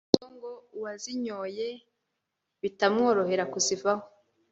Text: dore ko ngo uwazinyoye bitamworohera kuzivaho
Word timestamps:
dore 0.03 0.15
ko 0.19 0.25
ngo 0.35 0.51
uwazinyoye 0.77 1.67
bitamworohera 2.61 3.43
kuzivaho 3.53 4.03